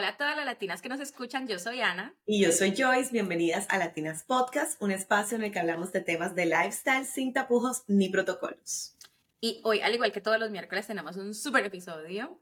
[0.00, 2.14] Hola a todas las latinas que nos escuchan, yo soy Ana.
[2.24, 6.00] Y yo soy Joyce, bienvenidas a Latinas Podcast, un espacio en el que hablamos de
[6.00, 8.96] temas de lifestyle sin tapujos ni protocolos.
[9.42, 12.40] Y hoy, al igual que todos los miércoles, tenemos un super episodio.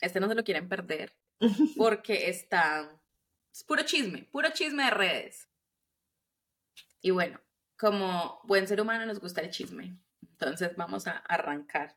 [0.00, 1.14] Este no se lo quieren perder,
[1.76, 2.98] porque está...
[3.52, 5.50] Es puro chisme, puro chisme de redes.
[7.02, 7.38] Y bueno,
[7.78, 9.98] como buen ser humano nos gusta el chisme.
[10.22, 11.94] Entonces vamos a arrancar.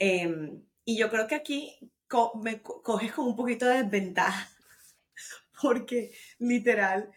[0.00, 1.78] Em, y yo creo que aquí
[2.42, 4.50] me coges con un poquito de desventaja,
[5.62, 7.10] porque literal,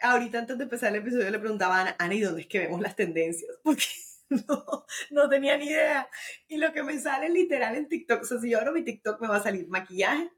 [0.00, 2.60] ahorita antes de empezar el episodio le preguntaba a Ana, Ana, ¿y dónde es que
[2.60, 3.50] vemos las tendencias?
[3.62, 3.84] Porque
[4.28, 6.08] no, no tenía ni idea.
[6.48, 9.20] Y lo que me sale literal en TikTok, o sea, si yo abro mi TikTok
[9.20, 10.30] me va a salir maquillaje,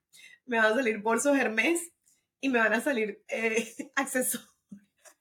[0.47, 1.81] me van a salir bolsos Hermes
[2.41, 4.55] y me van a salir eh, accesorios,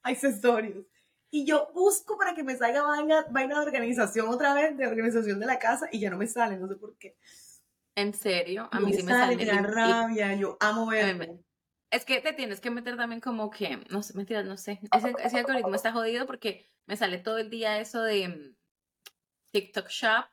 [0.04, 0.86] accesorios.
[1.30, 5.40] Y yo busco para que me salga vaina, vaina de organización otra vez, de organización
[5.40, 7.18] de la casa, y ya no me sale, no sé por qué.
[7.98, 8.70] ¿En serio?
[8.72, 9.36] A mí sí me sale.
[9.36, 11.44] Me da rabia, yo amo verlo.
[11.90, 14.80] Es que te tienes que meter también como que, no sé, mentiras, no sé.
[14.96, 18.56] Ese, ese algoritmo está jodido porque me sale todo el día eso de mm,
[19.52, 20.26] TikTok Shop.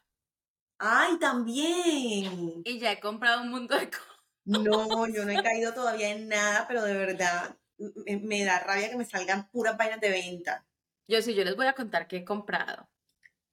[0.78, 2.60] ¡Ay, también!
[2.64, 4.04] Y ya he comprado un mundo de cosas.
[4.44, 8.96] No, yo no he caído todavía en nada, pero de verdad me da rabia que
[8.96, 10.66] me salgan puras vainas de venta.
[11.08, 12.90] Yo sí, yo les voy a contar qué he comprado.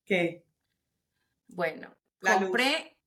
[0.03, 0.44] ¿Qué?
[1.48, 2.98] Bueno, compré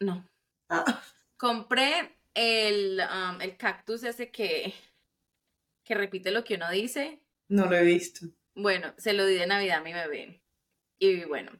[0.00, 0.28] no.
[0.68, 1.02] Ah.
[1.36, 3.00] Compré el,
[3.40, 4.74] el cactus ese que,
[5.84, 7.20] que repite lo que uno dice.
[7.48, 8.26] No lo he visto.
[8.54, 10.42] Bueno, se lo di de Navidad a mi bebé.
[10.98, 11.52] Y bueno,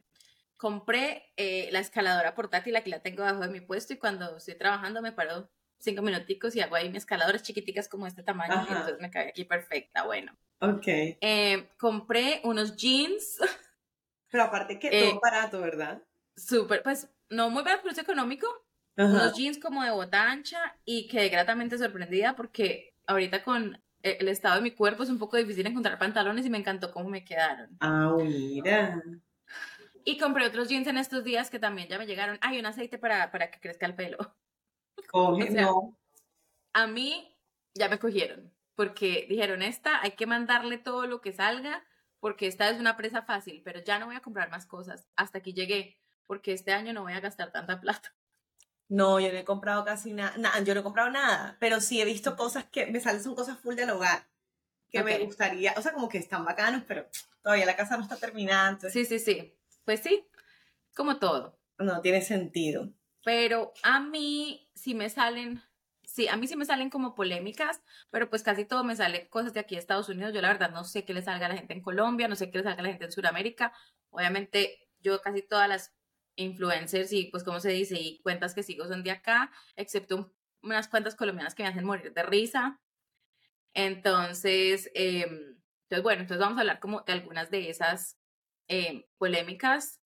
[0.57, 4.55] compré eh, la escaladora portátil, aquí la tengo debajo de mi puesto y cuando estoy
[4.55, 5.49] trabajando me paro
[5.79, 9.45] cinco minuticos y hago ahí mis escaladoras chiquiticas como este tamaño, entonces me cae aquí
[9.45, 10.35] perfecta, bueno.
[10.59, 10.87] Ok.
[10.87, 13.39] Eh, compré unos jeans.
[14.31, 16.03] Pero aparte que todo eh, barato, ¿verdad?
[16.35, 18.47] Súper, pues no muy barato, es económico.
[18.97, 24.55] Unos jeans como de bota ancha y quedé gratamente sorprendida porque ahorita con el estado
[24.55, 27.77] de mi cuerpo es un poco difícil encontrar pantalones y me encantó cómo me quedaron.
[27.79, 29.03] Ah, mira.
[30.03, 32.39] Y compré otros jeans en estos días que también ya me llegaron.
[32.41, 34.17] Hay un aceite para, para que crezca el pelo.
[35.11, 35.95] Coge, no.
[36.73, 37.37] A mí
[37.75, 41.83] ya me cogieron porque dijeron, esta hay que mandarle todo lo que salga
[42.19, 45.07] porque esta es una presa fácil, pero ya no voy a comprar más cosas.
[45.15, 48.13] Hasta aquí llegué porque este año no voy a gastar tanta plata.
[48.89, 50.33] No, yo no he comprado casi nada,
[50.63, 53.57] yo no he comprado nada, pero sí he visto cosas que me salen, son cosas
[53.59, 54.27] full del hogar,
[54.89, 57.05] que me gustaría, o sea, como que están bacanos, pero
[57.41, 58.77] todavía la casa no está terminada.
[58.89, 60.25] Sí, sí, sí, pues sí,
[60.95, 61.59] como todo.
[61.77, 62.89] No tiene sentido.
[63.25, 65.61] Pero a mí sí me salen,
[66.03, 69.53] sí, a mí sí me salen como polémicas, pero pues casi todo me sale cosas
[69.53, 70.33] de aquí de Estados Unidos.
[70.33, 72.49] Yo la verdad no sé qué le salga a la gente en Colombia, no sé
[72.49, 73.73] qué le salga a la gente en Sudamérica.
[74.11, 75.96] Obviamente yo casi todas las
[76.37, 80.33] influencers y pues como se dice, y cuentas que sigo son de acá, excepto
[80.63, 82.79] unas cuantas colombianas que me hacen morir de risa.
[83.73, 88.17] Entonces, em, entonces bueno, entonces vamos a hablar como de algunas de esas
[88.67, 90.01] em, polémicas.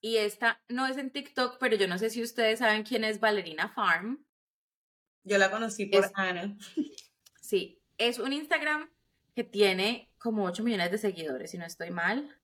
[0.00, 3.18] Y esta no es en TikTok, pero yo no sé si ustedes saben quién es
[3.18, 4.24] Valerina Farm.
[5.24, 6.56] Yo la conocí por Ana.
[7.40, 8.90] Sí, es un Instagram
[9.34, 12.40] que tiene como 8 millones de seguidores, si no estoy mal.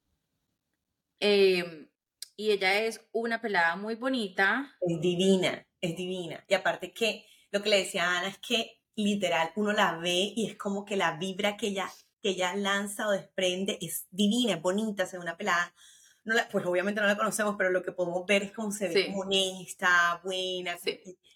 [1.18, 1.88] Eh,
[2.36, 4.76] y ella es una pelada muy bonita.
[4.80, 6.44] Es divina, es divina.
[6.48, 10.32] Y aparte que lo que le decía a Ana es que literal uno la ve
[10.34, 11.90] y es como que la vibra que ella,
[12.22, 15.74] que ella lanza o desprende es divina, es bonita, es una pelada.
[16.24, 18.88] No la, pues obviamente no la conocemos, pero lo que podemos ver es cómo se
[18.88, 20.76] ve como honesta, buena,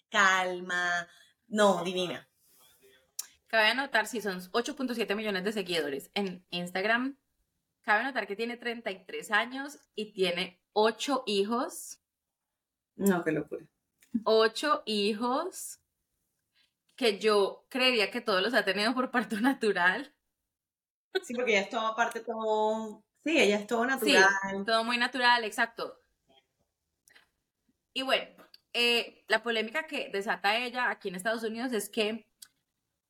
[0.09, 1.07] calma.
[1.47, 2.27] No, divina.
[3.47, 7.17] Cabe anotar si son 8.7 millones de seguidores en Instagram.
[7.81, 11.99] Cabe anotar que tiene 33 años y tiene ocho hijos.
[12.95, 13.65] No, qué locura.
[14.23, 15.79] Ocho hijos
[16.95, 20.13] que yo creería que todos los ha tenido por parto natural.
[21.23, 23.03] Sí, porque ella es todo aparte, todo.
[23.23, 24.29] Sí, ella es todo natural.
[24.51, 25.99] Sí, todo muy natural, exacto.
[27.93, 28.27] Y bueno,
[28.73, 32.27] eh, la polémica que desata ella aquí en Estados Unidos es que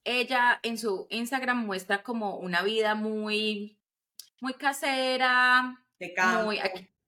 [0.06, 3.78] ella en su Instagram muestra como una vida muy,
[4.40, 6.46] muy casera, de campo.
[6.46, 6.60] Muy,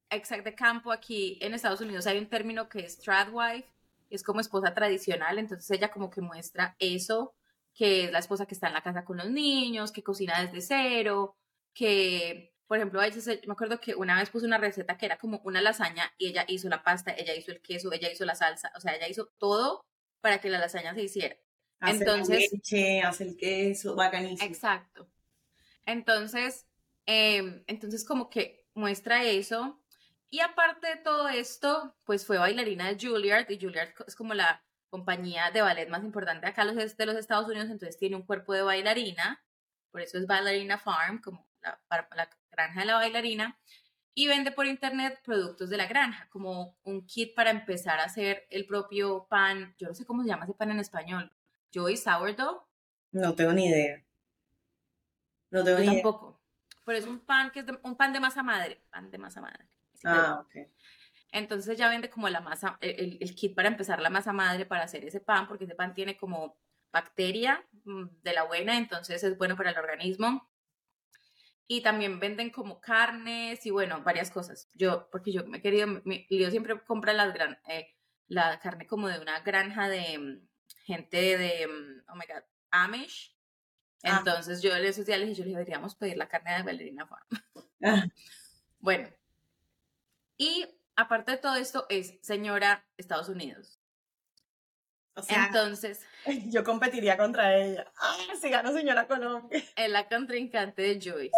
[0.09, 0.91] exacto, de campo.
[0.91, 3.67] Aquí en Estados Unidos hay un término que es tradwife,
[4.09, 7.35] es como esposa tradicional, entonces ella como que muestra eso,
[7.73, 10.61] que es la esposa que está en la casa con los niños, que cocina desde
[10.61, 11.37] cero,
[11.73, 15.41] que, por ejemplo, yo me acuerdo que una vez puso una receta que era como
[15.43, 18.71] una lasaña y ella hizo la pasta, ella hizo el queso, ella hizo la salsa,
[18.75, 19.85] o sea, ella hizo todo
[20.21, 21.37] para que la lasaña se hiciera.
[21.79, 24.49] Hace entonces, leche, hace el queso, bacanísimo.
[24.49, 25.07] Exacto.
[25.85, 26.67] Entonces,
[27.05, 29.78] em, entonces como que muestra eso
[30.29, 34.63] y aparte de todo esto, pues fue bailarina de Juilliard y Juilliard es como la
[34.89, 38.61] compañía de ballet más importante acá de los Estados Unidos, entonces tiene un cuerpo de
[38.61, 39.43] bailarina,
[39.91, 43.59] por eso es Ballerina Farm, como la, la granja de la bailarina,
[44.13, 48.45] y vende por internet productos de la granja, como un kit para empezar a hacer
[48.49, 51.31] el propio pan, yo no sé cómo se llama ese pan en español,
[51.71, 52.63] Joy Sourdough.
[53.11, 54.03] No tengo ni idea.
[55.51, 56.39] No tengo ni tampoco.
[56.85, 59.67] Pero es un pan que es un pan de masa madre, pan de masa madre.
[60.03, 60.67] Ah, ok.
[61.31, 64.83] Entonces ya vende como la masa, el, el, kit para empezar la masa madre para
[64.83, 66.57] hacer ese pan, porque ese pan tiene como
[66.91, 70.49] bacteria mm, de la buena, entonces es bueno para el organismo.
[71.67, 74.71] Y también venden como carnes y bueno, varias cosas.
[74.73, 77.95] Yo, porque yo me he querido, yo siempre compra las gran, eh,
[78.27, 80.47] la carne como de una granja de mm,
[80.85, 83.35] gente de, mm, oh my god, Amish.
[84.03, 84.17] Ah.
[84.17, 87.05] Entonces yo en esos días les dije, yo le deberíamos pedir la carne de Ballerina
[87.05, 87.27] Farm.
[87.83, 88.05] Ah.
[88.81, 89.09] Bueno,
[90.39, 90.65] y
[90.95, 93.79] aparte de todo esto, es señora Estados Unidos.
[95.13, 96.05] O sea, Entonces.
[96.47, 97.91] Yo competiría contra ella.
[98.41, 99.61] Si gano señora Colombia.
[99.75, 101.31] Es la contrincante de Joyce.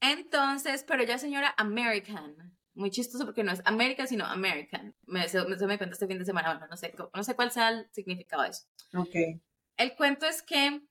[0.00, 2.56] Entonces, pero ella es señora American.
[2.74, 4.94] Muy chistoso porque no es América, sino American.
[5.06, 6.50] Me, se, me, cuenta este fin de semana.
[6.50, 8.66] Bueno, no sé, no sé cuál sea el significado de eso.
[8.94, 9.14] Ok.
[9.76, 10.82] El cuento es que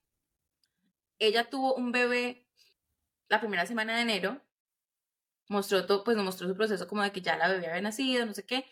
[1.18, 2.46] ella tuvo un bebé
[3.28, 4.45] la primera semana de enero
[5.48, 8.34] mostró todo, pues mostró su proceso como de que ya la bebé había nacido, no
[8.34, 8.64] sé qué,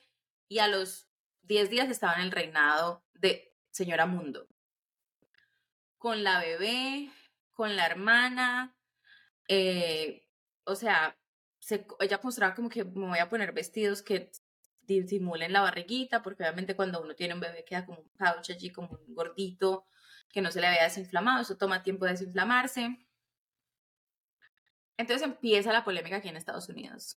[0.49, 1.09] y a los
[1.43, 4.49] 10 días estaba en el reinado de Señora Mundo.
[5.99, 7.11] Con la bebé,
[7.53, 8.77] con la hermana,
[9.49, 10.27] eh,
[10.65, 11.17] o sea,
[12.01, 14.31] ella mostraba como que me voy a poner vestidos que
[14.83, 18.71] disimulen la barriguita, porque obviamente cuando uno tiene un bebé queda como un pouch allí,
[18.71, 19.87] como un gordito,
[20.31, 22.99] que no se le había desinflamado, eso toma tiempo de desinflamarse.
[24.97, 27.19] Entonces empieza la polémica aquí en Estados Unidos.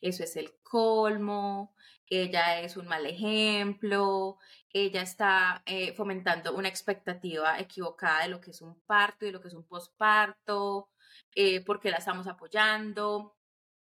[0.00, 1.74] Eso es el colmo,
[2.08, 4.38] ella es un mal ejemplo,
[4.70, 9.40] ella está eh, fomentando una expectativa equivocada de lo que es un parto y lo
[9.40, 10.90] que es un posparto,
[11.34, 13.36] eh, porque la estamos apoyando.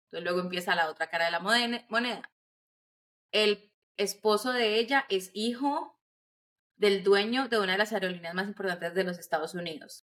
[0.05, 2.31] Entonces luego empieza la otra cara de la moneda.
[3.31, 5.99] El esposo de ella es hijo
[6.75, 10.05] del dueño de una de las aerolíneas más importantes de los Estados Unidos,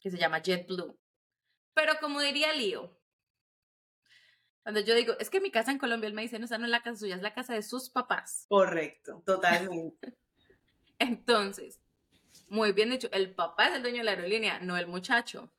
[0.00, 0.98] que se llama JetBlue.
[1.74, 2.96] Pero como diría Lío,
[4.62, 6.64] cuando yo digo, es que mi casa en Colombia, él me dice, no, esa no
[6.64, 8.46] es la casa suya, es la casa de sus papás.
[8.48, 10.16] Correcto, totalmente.
[10.98, 11.80] Entonces,
[12.48, 15.52] muy bien dicho, el papá es el dueño de la aerolínea, no el muchacho.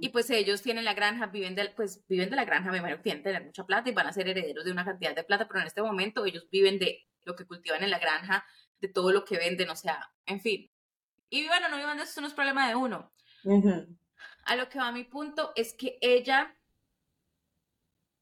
[0.00, 2.98] Y pues ellos tienen la granja, viven de, pues, viven de la granja, me imagino
[2.98, 5.48] que tienen tener mucha plata y van a ser herederos de una cantidad de plata,
[5.48, 8.46] pero en este momento ellos viven de lo que cultivan en la granja,
[8.80, 10.70] de todo lo que venden, o sea, en fin.
[11.30, 13.12] Y bueno, no vivan de eso, no es problema de uno.
[14.50, 16.58] A lo que va mi punto es que ella,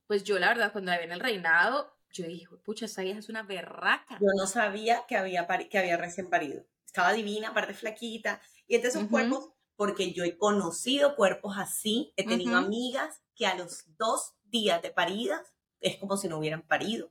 [0.06, 3.18] pues yo la verdad, cuando la vi en el reinado, yo dije, pucha, esa hija
[3.18, 4.18] es una berraca.
[4.20, 6.66] Yo no sabía que había, que había recién parido.
[6.84, 8.42] Estaba divina, aparte flaquita.
[8.66, 13.54] Y entre esos cuerpos, porque yo he conocido cuerpos así, he tenido amigas que a
[13.54, 17.10] los dos días de paridas es como si no hubieran parido.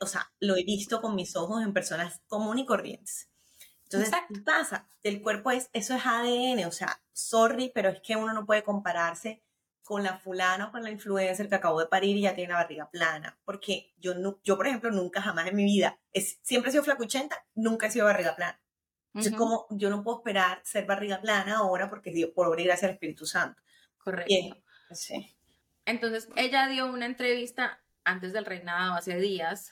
[0.00, 3.32] o sea, lo he visto con mis ojos en personas comunes y corrientes.
[3.90, 4.88] Entonces, ¿qué pasa?
[5.02, 8.64] El cuerpo es, eso es ADN, o sea, sorry, pero es que uno no puede
[8.64, 9.42] compararse
[9.84, 12.58] con la fulana o con la influencer que acabó de parir y ya tiene la
[12.58, 16.70] barriga plana, porque yo, no, yo por ejemplo, nunca jamás en mi vida, es, siempre
[16.70, 18.60] he sido flacuchenta, nunca he sido barriga plana.
[19.14, 22.64] Entonces, como yo no puedo esperar ser barriga plana ahora porque Dios, por obra y
[22.64, 23.62] gracia del Espíritu Santo.
[23.96, 24.34] Correcto.
[24.90, 25.32] sí.
[25.86, 29.70] Entonces, ella dio una entrevista antes del reinado, hace días,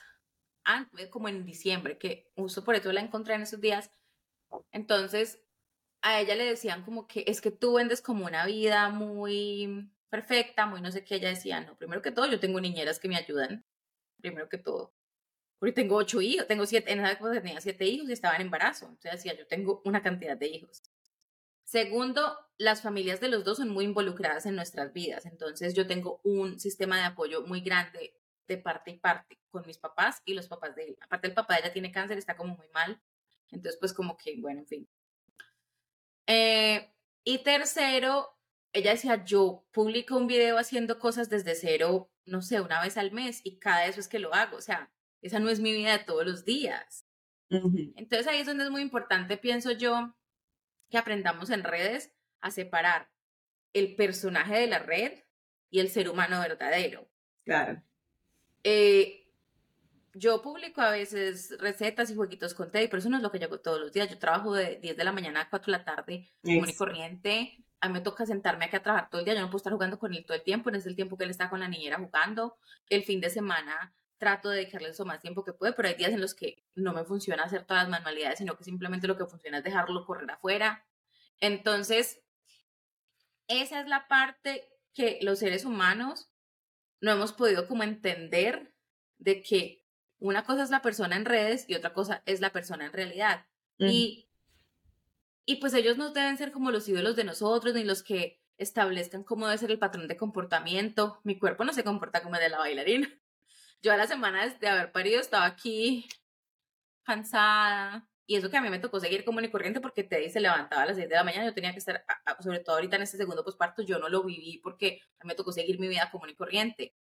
[1.09, 3.91] como en diciembre, que justo por eso la encontré en esos días,
[4.71, 5.39] entonces,
[6.01, 10.65] a ella le decían como que es que tú vendes como una vida muy perfecta,
[10.65, 11.15] muy no sé qué.
[11.15, 13.65] Ella decía, no, primero que todo, yo tengo niñeras que me ayudan.
[14.21, 14.93] Primero que todo.
[15.59, 18.43] Porque tengo ocho hijos, tengo siete, en esa época tenía siete hijos y estaba en
[18.43, 18.95] embarazo.
[18.99, 20.83] Sea, decía, yo tengo una cantidad de hijos.
[21.63, 25.25] Segundo, las familias de los dos son muy involucradas en nuestras vidas.
[25.25, 28.15] Entonces, yo tengo un sistema de apoyo muy grande
[28.47, 30.97] de parte y parte con mis papás y los papás de él.
[31.01, 33.01] Aparte, el papá de ella tiene cáncer, está como muy mal.
[33.51, 34.89] Entonces, pues como que, bueno, en fin.
[36.27, 36.91] Eh,
[37.23, 38.37] y tercero,
[38.73, 43.11] ella decía, yo publico un video haciendo cosas desde cero, no sé, una vez al
[43.11, 44.57] mes y cada eso es que lo hago.
[44.57, 47.05] O sea, esa no es mi vida de todos los días.
[47.49, 50.15] Entonces ahí es donde es muy importante, pienso yo,
[50.89, 53.09] que aprendamos en redes a separar
[53.73, 55.23] el personaje de la red
[55.69, 57.09] y el ser humano verdadero.
[57.43, 57.81] Claro.
[58.63, 59.24] Eh,
[60.17, 63.37] yo publico a veces recetas y jueguitos con Teddy, pero eso no es lo que
[63.37, 64.09] yo hago todos los días.
[64.09, 67.65] Yo trabajo de 10 de la mañana a 4 de la tarde, común y corriente.
[67.81, 69.33] A mí me toca sentarme aquí a trabajar todo el día.
[69.33, 70.71] Yo no puedo estar jugando con él todo el tiempo.
[70.71, 72.57] No es el tiempo que él está con la niñera jugando.
[72.89, 76.13] El fin de semana trato de dedicarle eso más tiempo que puedo, pero hay días
[76.13, 79.25] en los que no me funciona hacer todas las manualidades, sino que simplemente lo que
[79.25, 80.87] funciona es dejarlo correr afuera.
[81.41, 82.23] Entonces,
[83.49, 86.31] esa es la parte que los seres humanos
[87.01, 88.73] no hemos podido como entender
[89.17, 89.84] de que
[90.19, 93.45] una cosa es la persona en redes y otra cosa es la persona en realidad.
[93.77, 94.29] Y,
[95.45, 99.23] y pues ellos no deben ser como los ídolos de nosotros, ni los que establezcan
[99.23, 101.19] cómo debe ser el patrón de comportamiento.
[101.23, 103.09] Mi cuerpo no se comporta como el de la bailarina.
[103.81, 106.07] Yo a las semanas de haber parido estaba aquí
[107.03, 108.07] cansada.
[108.27, 110.81] Y eso que a mí me tocó seguir como y corriente porque Teddy se levantaba
[110.81, 111.45] a las 6 de la mañana.
[111.45, 112.03] Yo tenía que estar,
[112.39, 115.35] sobre todo ahorita en este segundo posparto, yo no lo viví porque a mí me
[115.35, 116.95] tocó seguir mi vida común y corriente.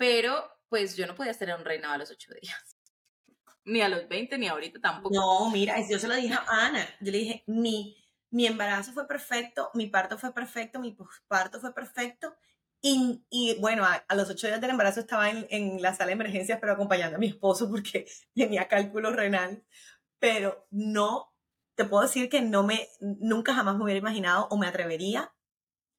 [0.00, 2.76] Pero pues yo no podía en un reinado a los 8 días.
[3.66, 5.14] Ni a los 20, ni ahorita tampoco.
[5.14, 6.88] No, mira, yo se lo dije a Ana.
[7.00, 11.74] Yo le dije, mi, mi embarazo fue perfecto, mi parto fue perfecto, mi posparto fue
[11.74, 12.34] perfecto
[12.80, 16.12] y, y, bueno, a, los ocho días del embarazo estaba en, en, la sala de
[16.14, 19.62] emergencias, pero acompañando a mi esposo porque tenía cálculo renal.
[20.18, 21.34] Pero no,
[21.74, 25.34] te puedo decir que no me, nunca jamás me hubiera imaginado o me atrevería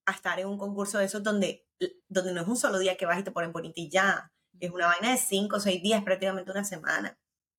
[0.05, 1.67] a estar en un concurso de esos donde,
[2.07, 4.31] donde no es un solo día que vas y te ponen bonita y ya.
[4.59, 7.17] Es una vaina de cinco o seis días, prácticamente una semana,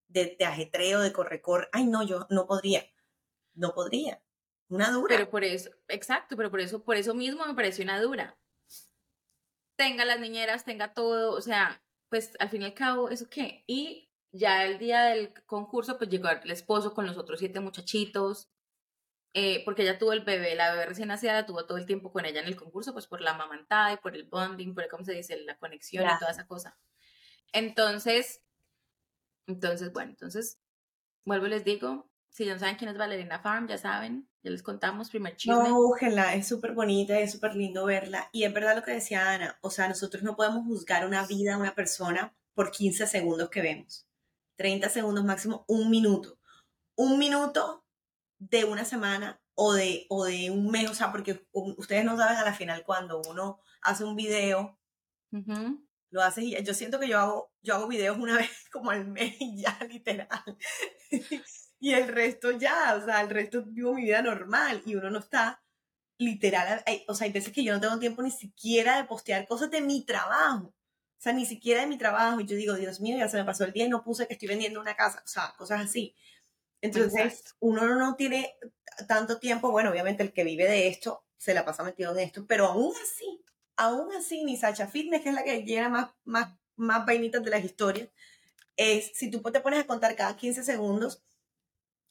[0.09, 1.69] de, de ajetreo, de corre-corre.
[1.73, 2.85] Ay, no, yo no podría.
[3.55, 4.23] No podría.
[4.69, 5.17] Una dura.
[5.17, 8.39] Pero por eso, exacto, pero por eso, por eso mismo me pareció una dura
[9.83, 13.65] tenga las niñeras, tenga todo, o sea, pues al fin y al cabo, ¿eso qué?
[13.67, 18.49] Y ya el día del concurso, pues llegó el esposo con los otros siete muchachitos,
[19.35, 22.13] eh, porque ella tuvo el bebé, la bebé recién nacida, la tuvo todo el tiempo
[22.13, 25.05] con ella en el concurso, pues por la mamantada y por el bonding, por, ¿cómo
[25.05, 25.41] se dice?
[25.43, 26.77] La conexión y toda esa cosa.
[27.53, 28.43] Entonces,
[29.47, 30.61] entonces, bueno, entonces,
[31.25, 34.51] vuelvo y les digo, si ya no saben quién es Valerina Farm, ya saben, ya
[34.51, 35.55] les contamos, primer chisme.
[35.55, 38.29] No, búsquenla, es súper bonita, es súper lindo verla.
[38.33, 41.59] Y es verdad lo que decía Ana, o sea, nosotros no podemos juzgar una vida,
[41.59, 44.07] una persona, por 15 segundos que vemos.
[44.57, 46.39] 30 segundos máximo, un minuto.
[46.95, 47.82] Un minuto
[48.51, 52.37] de una semana o de, o de un mes, o sea, porque ustedes no saben
[52.39, 54.79] a la final cuando uno hace un video,
[56.11, 59.07] lo hace y yo siento que yo hago, yo hago videos una vez como al
[59.07, 60.29] mes y ya, literal
[61.81, 65.19] y el resto ya, o sea, el resto vivo mi vida normal y uno no
[65.21, 65.63] está
[66.19, 69.71] literal, o sea, hay veces que yo no tengo tiempo ni siquiera de postear cosas
[69.71, 73.17] de mi trabajo, o sea, ni siquiera de mi trabajo, y yo digo, Dios mío,
[73.17, 75.29] ya se me pasó el día y no puse que estoy vendiendo una casa, o
[75.29, 76.17] sea, cosas así.
[76.83, 78.57] Entonces, uno no tiene
[79.09, 82.45] tanto tiempo, bueno, obviamente el que vive de esto se la pasa metido en esto,
[82.47, 83.43] pero aún así,
[83.77, 87.51] aún así, ni Sacha Fitness, que es la que llena más, más, más vainitas de
[87.51, 88.11] las historias,
[88.77, 91.23] es, si tú te pones a contar cada 15 segundos,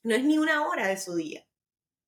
[0.03, 1.45] no es ni una hora de su día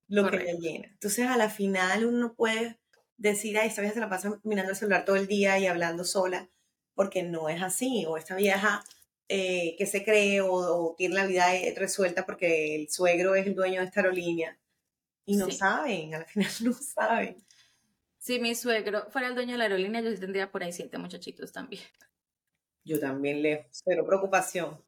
[0.08, 0.88] lo que le llena.
[0.88, 2.80] Entonces, a la final uno puede
[3.16, 6.04] decir, ay, esta vieja se la pasa mirando el celular todo el día y hablando
[6.04, 6.50] sola,
[6.94, 8.82] porque no es así, o esta vieja
[9.28, 13.80] eh, que se cree o, tiene la vida resuelta porque el suegro es el dueño
[13.80, 14.58] de esta aerolínea.
[15.26, 17.44] Y no saben, al final no saben.
[18.18, 21.52] Si mi suegro fuera el dueño de la aerolínea, yo tendría por ahí siete muchachitos
[21.52, 21.82] también.
[22.84, 24.78] Yo también le pero preocupación.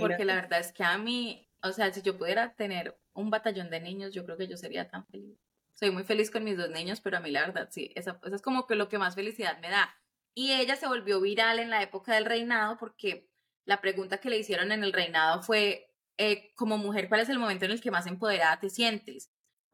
[0.00, 3.70] porque la verdad es que a mí o sea, si yo pudiera tener un batallón
[3.70, 5.38] de niños, yo creo que yo sería tan feliz.
[5.72, 8.42] Soy muy feliz con mis dos niños, pero a mí la verdad, sí, eso, es
[8.42, 9.94] como que lo que más felicidad me da.
[10.34, 13.28] Y ella se volvió viral en la época del reinado porque
[13.64, 17.38] la pregunta que le hicieron en el reinado fue, eh, como mujer, ¿cuál es el
[17.38, 19.30] momento en el que más empoderada te sientes?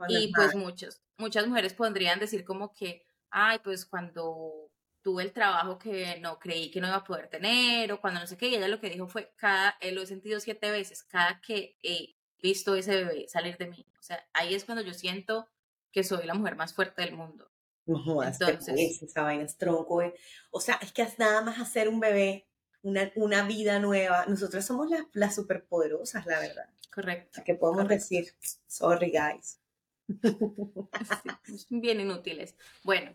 [0.08, 4.70] Y pues muchos, muchas mujeres podrían decir como que, ay, pues cuando
[5.02, 8.26] tuve el trabajo que no creí que no iba a poder tener o cuando no
[8.26, 11.02] sé qué, y ella lo que dijo fue, cada, eh, lo he sentido siete veces,
[11.04, 13.86] cada que he visto ese bebé salir de mí.
[13.98, 15.48] O sea, ahí es cuando yo siento
[15.92, 17.50] que soy la mujer más fuerte del mundo.
[17.86, 20.02] No, Entonces, esa vaina es tronco.
[20.02, 20.14] Eh.
[20.50, 22.47] O sea, es que nada más hacer un bebé,
[22.82, 24.26] una, una vida nueva.
[24.26, 26.68] Nosotros somos las, las superpoderosas, la verdad.
[26.92, 27.42] Correcto.
[27.44, 28.26] Que podemos decir,
[28.66, 29.60] sorry guys.
[31.70, 32.56] bien inútiles.
[32.82, 33.14] Bueno,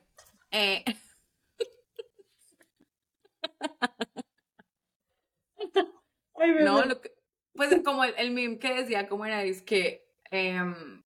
[0.51, 0.83] eh,
[6.63, 6.83] no,
[7.53, 11.02] pues como el, el, meme que decía, como era, es que em,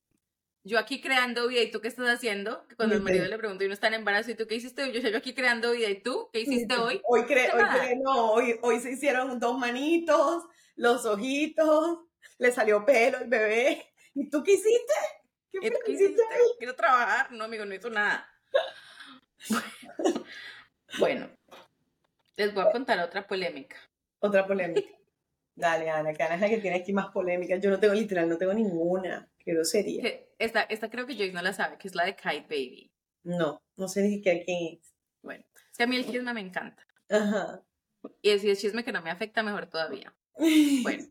[0.64, 3.66] yo aquí creando vida y tú qué estás haciendo, cuando el marido le pregunta y
[3.66, 6.02] uno está en embarazo y tú qué hiciste hoy, yo, yo aquí creando vida y
[6.02, 7.00] tú qué hiciste hoy.
[7.04, 10.44] Hoy, cre hoy, no, hoy, hoy se hicieron dos manitos,
[10.76, 12.00] los ojitos,
[12.38, 13.92] le salió pelo el bebé.
[14.14, 14.94] ¿Y tú qué hiciste?
[15.52, 16.22] ¿Qué, ¿Qué hiciste?
[16.58, 17.32] Quiero trabajar.
[17.32, 18.28] No, amigo, no hizo nada.
[20.98, 21.30] bueno,
[22.36, 23.76] les voy a contar otra polémica.
[24.20, 24.97] Otra polémica.
[25.58, 27.56] Dale, Ana, que Ana es la que tiene aquí más polémica.
[27.56, 29.28] Yo no tengo literal, no tengo ninguna.
[29.38, 30.02] Qué grosería.
[30.38, 32.92] Esta, esta creo que Joyce no la sabe, que es la de Kite Baby.
[33.24, 34.94] No, no sé ni siquiera quién es.
[35.20, 36.86] Bueno, es que a mí el chisme me encanta.
[37.10, 37.64] Ajá.
[38.22, 40.14] Y si es chisme que no me afecta, mejor todavía.
[40.82, 41.04] Bueno,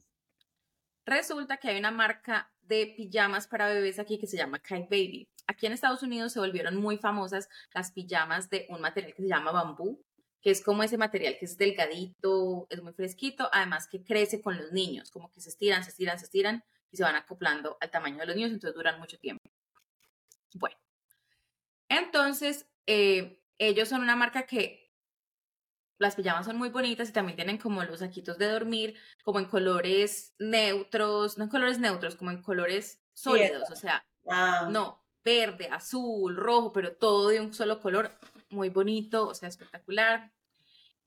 [1.05, 5.27] resulta que hay una marca de pijamas para bebés aquí que se llama Kite Baby.
[5.45, 9.27] Aquí en Estados Unidos se volvieron muy famosas las pijamas de un material que se
[9.27, 10.01] llama bambú,
[10.47, 14.55] que es como ese material que es delgadito, es muy fresquito, además que crece con
[14.55, 17.91] los niños, como que se estiran, se estiran, se estiran y se van acoplando al
[17.91, 19.43] tamaño de los niños, entonces duran mucho tiempo.
[20.53, 20.77] Bueno,
[21.89, 24.89] entonces eh, ellos son una marca que
[25.97, 29.47] las pijamas son muy bonitas y también tienen como los saquitos de dormir, como en
[29.47, 34.07] colores neutros, no en colores neutros, como en colores sólidos, o sea,
[34.69, 38.17] no, verde, azul, rojo, pero todo de un solo color,
[38.49, 40.31] muy bonito, o sea, espectacular.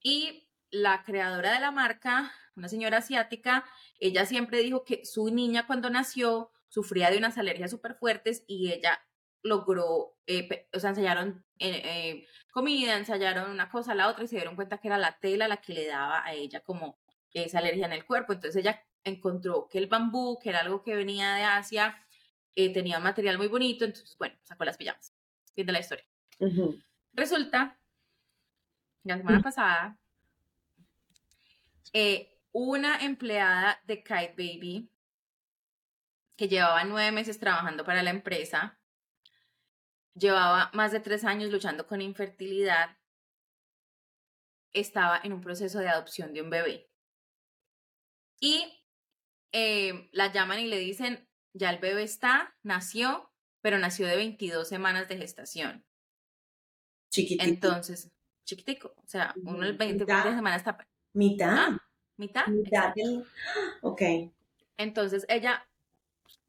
[0.03, 3.65] Y la creadora de la marca, una señora asiática,
[3.99, 8.73] ella siempre dijo que su niña cuando nació sufría de unas alergias súper fuertes y
[8.73, 9.01] ella
[9.43, 14.29] logró, eh, o sea, ensayaron eh, eh, comida, ensayaron una cosa a la otra y
[14.29, 16.99] se dieron cuenta que era la tela la que le daba a ella como
[17.33, 18.33] esa alergia en el cuerpo.
[18.33, 21.97] Entonces ella encontró que el bambú, que era algo que venía de Asia,
[22.55, 25.15] tenía un material muy bonito, entonces, bueno, sacó las pijamas.
[25.55, 26.05] Fin de la historia.
[27.15, 27.80] Resulta,
[29.05, 29.99] la semana pasada,
[32.53, 34.91] una empleada de Kite Baby
[36.37, 38.81] que llevaba nueve meses trabajando para la empresa,
[40.15, 42.97] llevaba más de tres años luchando con infertilidad,
[44.73, 46.91] estaba en un proceso de adopción de un bebé.
[48.41, 48.65] Y
[49.53, 53.31] eh, la llaman y le dicen, ya el bebé está, nació,
[53.61, 55.85] pero nació de 22 semanas de gestación.
[57.11, 57.45] Chiquitico.
[57.45, 58.11] Entonces,
[58.45, 60.79] chiquitico, o sea, uno el 20 semanas está...
[61.13, 61.51] ¿Mitad?
[61.51, 61.91] ¿Ah?
[62.17, 62.47] ¿Mitad?
[62.49, 62.95] Mitad.
[63.83, 64.03] Ok.
[64.77, 65.67] Entonces ella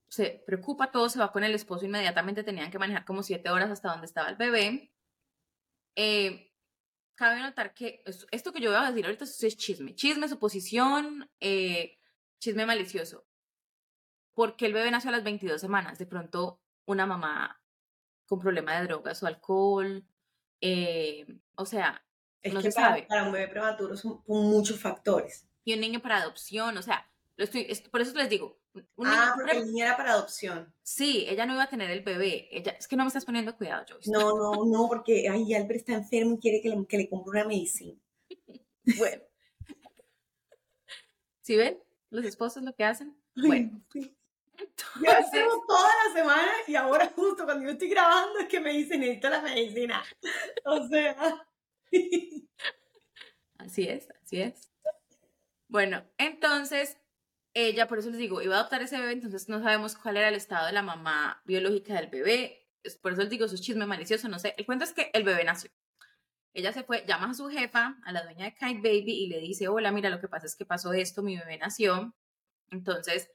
[0.08, 3.72] se preocupa, todo se va con el esposo inmediatamente, tenían que manejar como siete horas
[3.72, 4.92] hasta donde estaba el bebé.
[5.96, 6.52] Eh,
[7.16, 11.98] cabe notar que esto que yo voy a decir ahorita es chisme, chisme, suposición, eh,
[12.40, 13.26] chisme malicioso.
[14.34, 17.62] Porque el bebé nació a las 22 semanas, de pronto una mamá
[18.26, 20.06] con problema de drogas o alcohol,
[20.62, 22.04] eh, o sea,
[22.42, 23.04] es no que se para, sabe.
[23.04, 25.48] para un bebé prematuro son muchos factores.
[25.64, 28.60] Y un niño para adopción, o sea, lo estoy, por eso les digo,
[29.04, 30.74] ah, porque el niño era para adopción.
[30.84, 32.48] Sí, ella no iba a tener el bebé.
[32.52, 34.12] Ella, es que no me estás poniendo cuidado, Joyce.
[34.12, 37.32] No, no, no, porque ay, Albert está enfermo y quiere que le, que le compre
[37.32, 38.00] una medicina.
[38.98, 39.24] bueno.
[41.42, 41.80] ¿Sí ven?
[42.10, 43.18] Los esposos lo que hacen.
[43.36, 43.82] Bueno.
[45.04, 48.72] Yo hacemos toda la semana y ahora justo cuando yo estoy grabando es que me
[48.72, 50.04] dicen necesito la medicina.
[50.66, 51.48] O sea.
[53.58, 54.72] así es, así es.
[55.68, 56.98] Bueno, entonces
[57.54, 60.30] ella, por eso les digo, iba a adoptar ese bebé, entonces no sabemos cuál era
[60.30, 62.70] el estado de la mamá biológica del bebé.
[63.02, 64.56] Por eso les digo, eso es chisme malicioso, no sé.
[64.58, 65.70] El cuento es que el bebé nació.
[66.54, 69.40] Ella se fue, llama a su jefa, a la dueña de Kite Baby, y le
[69.40, 72.14] dice, hola, mira, lo que pasa es que pasó esto, mi bebé nació,
[72.70, 73.30] entonces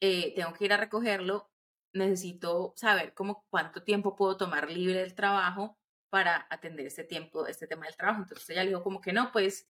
[0.00, 1.50] eh, tengo que ir a recogerlo,
[1.92, 7.66] necesito saber cómo cuánto tiempo puedo tomar libre del trabajo para atender este tiempo, este
[7.66, 8.22] tema del trabajo.
[8.22, 9.70] Entonces ella le dijo como que no, pues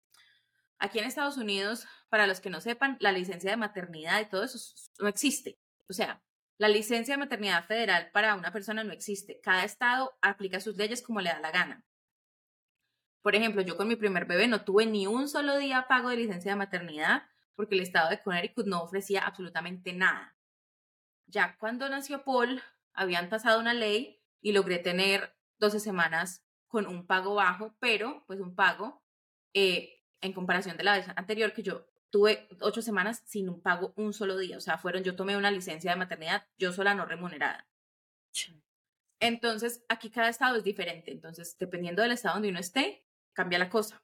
[0.79, 4.45] Aquí en Estados Unidos, para los que no sepan, la licencia de maternidad y todo
[4.45, 4.59] eso
[5.01, 5.59] no existe.
[5.89, 6.23] O sea,
[6.59, 9.41] la licencia de maternidad federal para una persona no existe.
[9.43, 11.85] Cada estado aplica sus leyes como le da la gana.
[13.23, 16.17] Por ejemplo, yo con mi primer bebé no tuve ni un solo día pago de
[16.17, 17.25] licencia de maternidad
[17.57, 20.37] porque el estado de Connecticut no ofrecía absolutamente nada.
[21.27, 27.07] Ya cuando nació Paul, habían pasado una ley y logré tener 12 semanas con un
[27.07, 29.03] pago bajo, pero pues un pago
[29.55, 33.93] eh, en comparación de la vez anterior que yo tuve ocho semanas sin un pago
[33.97, 34.57] un solo día.
[34.57, 37.67] O sea, fueron, yo tomé una licencia de maternidad, yo sola no remunerada.
[39.19, 41.11] Entonces, aquí cada estado es diferente.
[41.11, 44.03] Entonces, dependiendo del estado donde uno esté, cambia la cosa.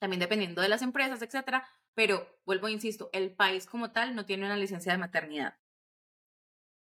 [0.00, 1.68] También dependiendo de las empresas, etcétera.
[1.94, 5.56] Pero, vuelvo e insisto, el país como tal no tiene una licencia de maternidad.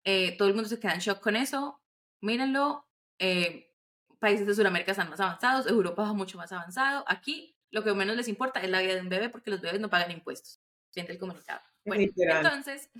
[0.04, 1.83] Eh, todo el mundo se queda en shock con eso.
[2.22, 2.87] Mírenlo.
[3.18, 3.68] Eh,
[4.18, 7.04] países de Sudamérica están más avanzados, Europa va mucho más avanzado.
[7.07, 9.81] Aquí lo que menos les importa es la vida de un bebé porque los bebés
[9.81, 10.61] no pagan impuestos.
[10.90, 11.61] Siente el comunicado.
[11.85, 12.90] Bueno, entonces,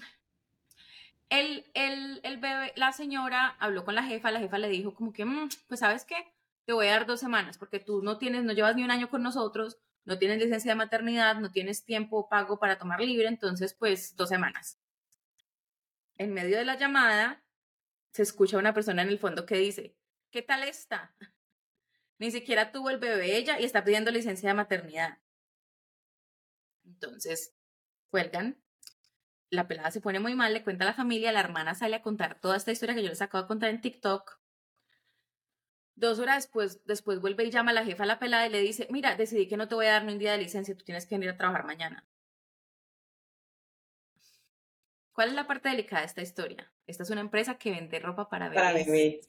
[1.29, 5.13] el, el, el, bebé, la señora habló con la jefa, la jefa le dijo como
[5.13, 6.17] que, mm, pues sabes qué,
[6.65, 9.11] te voy a dar dos semanas porque tú no tienes, no llevas ni un año
[9.11, 9.79] con nosotros,
[10.09, 14.31] no tienes licencia de maternidad, no tienes tiempo pago para tomar libre, entonces pues dos
[14.31, 14.81] semanas.
[16.17, 17.45] En medio de la llamada
[18.11, 19.95] se escucha una persona en el fondo que dice,
[20.31, 21.15] ¿qué tal está?
[22.19, 25.19] Ni siquiera tuvo el bebé ella y está pidiendo licencia de maternidad.
[26.87, 27.55] Entonces,
[28.09, 28.57] cuelgan.
[29.51, 32.03] La pelada se pone muy mal, le cuenta a la familia, la hermana sale a
[32.03, 34.38] contar toda esta historia que yo les acabo de contar en TikTok.
[35.99, 38.61] Dos horas después, después vuelve y llama a la jefa a la pelada y le
[38.61, 40.85] dice, mira, decidí que no te voy a dar ni un día de licencia, tú
[40.85, 42.07] tienes que venir a trabajar mañana.
[45.13, 46.73] ¿Cuál es la parte delicada de esta historia?
[46.87, 48.63] Esta es una empresa que vende ropa para bebés.
[48.63, 49.29] Para bebés.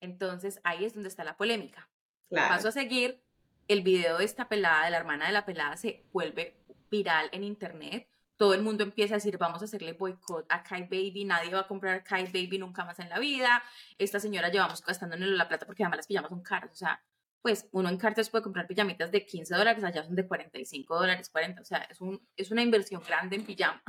[0.00, 1.88] Entonces ahí es donde está la polémica.
[2.28, 3.22] Paso a seguir,
[3.68, 6.56] el video de esta pelada, de la hermana de la pelada, se vuelve
[6.90, 8.08] viral en internet.
[8.36, 11.60] Todo el mundo empieza a decir, vamos a hacerle boicot a Kai Baby, nadie va
[11.60, 13.62] a comprar Kai Baby nunca más en la vida.
[13.98, 16.72] Esta señora llevamos gastando en la plata porque además las pijamas son caras.
[16.72, 17.00] O sea,
[17.42, 21.28] pues uno en Cartes puede comprar pijamitas de 15 dólares, allá son de 45 dólares,
[21.28, 21.60] 40.
[21.60, 23.82] O sea, es, un, es una inversión grande en pijama.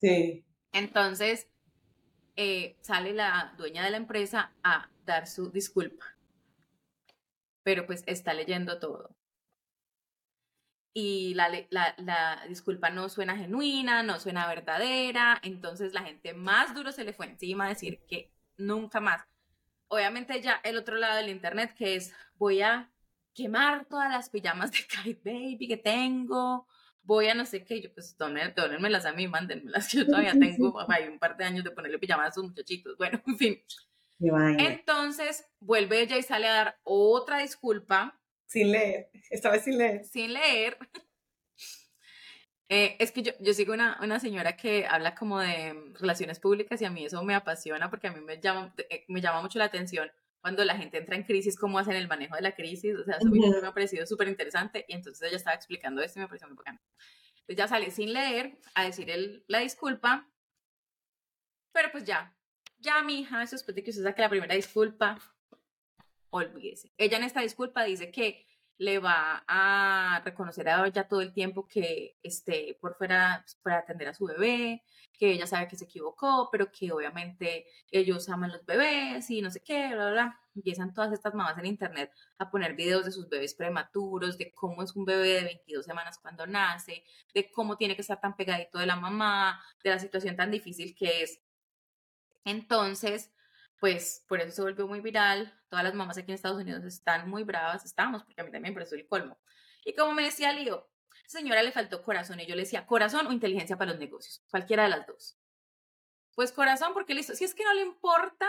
[0.00, 0.46] Sí.
[0.72, 1.46] Entonces,
[2.36, 6.06] eh, sale la dueña de la empresa a dar su disculpa.
[7.62, 9.14] Pero pues está leyendo todo.
[10.92, 16.74] Y la, la, la, disculpa no suena genuina, no suena verdadera, entonces la gente más
[16.74, 19.24] duro se le fue encima a decir que nunca más.
[19.88, 22.90] Obviamente ya el otro lado del internet que es voy a
[23.34, 26.66] quemar todas las pijamas de Kai Baby que tengo,
[27.02, 31.08] voy a no sé qué, yo pues donenmelas a mí, mándenmelas, yo todavía tengo hay
[31.08, 33.62] un par de años de ponerle pijamas a sus muchachitos, bueno, en fin.
[34.58, 38.19] Entonces vuelve ella y sale a dar otra disculpa.
[38.50, 40.04] Sin leer, esta vez sin leer.
[40.04, 40.76] Sin leer.
[42.72, 46.80] Eh, es que yo, yo sigo una, una, señora que habla como de relaciones públicas
[46.80, 49.58] y a mí eso me apasiona porque a mí me llama, eh, me llama mucho
[49.58, 50.08] la atención
[50.40, 53.16] cuando la gente entra en crisis, cómo hacen el manejo de la crisis, o sea,
[53.16, 56.46] eso me ha parecido súper interesante y entonces ella estaba explicando esto y me pareció
[56.46, 56.78] muy bacano.
[57.40, 60.30] Entonces ya sale sin leer a decir el, la disculpa,
[61.72, 62.36] pero pues ya,
[62.78, 65.18] ya mi hija, después de que usted saque la primera disculpa,
[66.30, 66.92] olvídese.
[66.96, 68.46] Ella en esta disculpa dice que
[68.80, 73.80] le va a reconocer a ella todo el tiempo que esté por fuera pues, para
[73.80, 78.52] atender a su bebé, que ella sabe que se equivocó, pero que obviamente ellos aman
[78.52, 80.40] los bebés y no sé qué, bla, bla, bla.
[80.56, 84.82] Empiezan todas estas mamás en internet a poner videos de sus bebés prematuros, de cómo
[84.82, 88.78] es un bebé de 22 semanas cuando nace, de cómo tiene que estar tan pegadito
[88.78, 91.42] de la mamá, de la situación tan difícil que es.
[92.46, 93.30] Entonces,
[93.80, 95.58] pues por eso se volvió muy viral.
[95.68, 98.74] Todas las mamás aquí en Estados Unidos están muy bravas, estamos, porque a mí también,
[98.74, 99.38] por eso el colmo.
[99.84, 100.88] Y como me decía Lío,
[101.26, 104.84] señora le faltó corazón y yo le decía corazón o inteligencia para los negocios, cualquiera
[104.84, 105.38] de las dos.
[106.34, 108.48] Pues corazón, porque listo, si es que no le importa,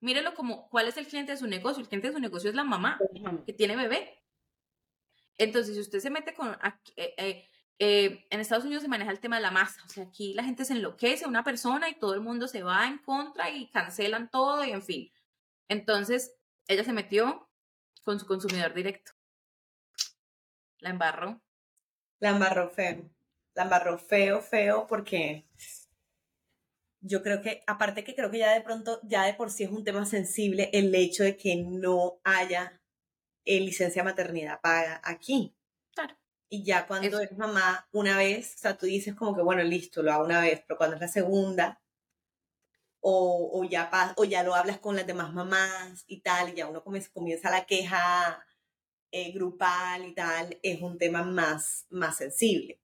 [0.00, 1.82] mírelo como cuál es el cliente de su negocio.
[1.82, 2.98] El cliente de su negocio es la mamá
[3.44, 4.22] que tiene bebé.
[5.36, 6.56] Entonces, si usted se mete con,
[6.96, 10.04] eh, eh, eh, en Estados Unidos se maneja el tema de la masa, o sea,
[10.04, 13.50] aquí la gente se enloquece, una persona y todo el mundo se va en contra
[13.50, 15.12] y cancelan todo y en fin.
[15.68, 16.36] Entonces,
[16.68, 17.48] ella se metió
[18.04, 19.12] con su consumidor directo.
[20.78, 21.42] La embarró.
[22.20, 23.10] La embarró feo.
[23.54, 25.46] La embarró feo, feo, porque
[27.00, 29.70] yo creo que, aparte que creo que ya de pronto, ya de por sí es
[29.70, 32.80] un tema sensible el hecho de que no haya
[33.44, 35.54] eh, licencia maternidad paga aquí.
[36.54, 40.04] Y ya cuando es mamá una vez, o sea, tú dices como que, bueno, listo,
[40.04, 41.82] lo hago una vez, pero cuando es la segunda,
[43.00, 46.68] o, o ya, o ya lo hablas con las demás mamás y tal, y ya
[46.68, 48.46] uno comienza, la queja
[49.10, 52.80] eh, grupal y tal, es un tema más, más sensible.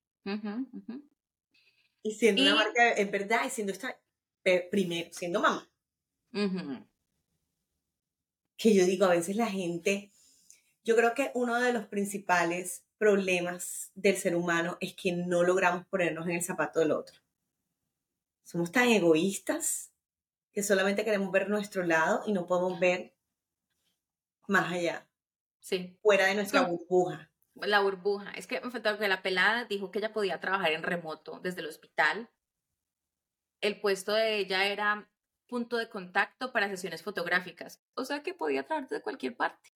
[2.03, 3.97] Y siendo una marca, en verdad, y siendo esta,
[4.69, 5.71] primero, siendo mamá.
[8.57, 10.11] Que yo digo, a veces la gente,
[10.83, 15.87] yo creo que uno de los principales problemas del ser humano es que no logramos
[15.87, 17.19] ponernos en el zapato del otro.
[18.45, 19.91] Somos tan egoístas
[20.53, 23.15] que solamente queremos ver nuestro lado y no podemos ver
[24.49, 25.09] más allá.
[25.61, 25.97] Sí.
[26.03, 27.33] Fuera de nuestra burbuja.
[27.55, 28.33] La burbuja.
[28.33, 31.63] Es que me faltó que la pelada dijo que ella podía trabajar en remoto desde
[31.63, 32.29] el hospital.
[33.63, 35.11] El puesto de ella era
[35.47, 37.81] punto de contacto para sesiones fotográficas.
[37.95, 39.71] O sea que podía trabajar de cualquier parte.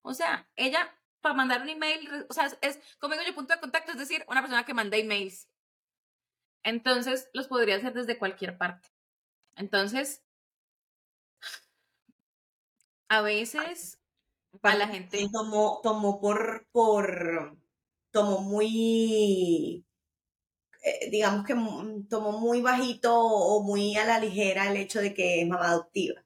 [0.00, 3.60] O sea, ella para mandar un email, o sea, es, como digo yo, punto de
[3.60, 5.48] contacto, es decir, una persona que manda emails.
[6.62, 8.88] Entonces, los podría hacer desde cualquier parte.
[9.56, 10.22] Entonces,
[13.08, 13.98] a veces
[14.60, 17.56] para la gente tomó, tomó por, por,
[18.10, 19.84] tomó muy,
[20.82, 21.54] eh, digamos que
[22.08, 26.24] tomó muy bajito o muy a la ligera el hecho de que es mamá adoptiva.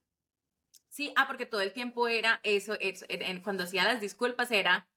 [0.93, 3.07] Sí, ah, porque todo el tiempo era eso, eso
[3.43, 4.91] cuando hacía las disculpas era,